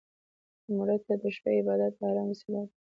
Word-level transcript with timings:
مړه 0.75 0.97
ته 1.05 1.13
د 1.21 1.23
شپه 1.35 1.49
عبادت 1.59 1.93
د 1.99 2.01
ارام 2.09 2.27
وسيله 2.31 2.61
ده 2.67 2.69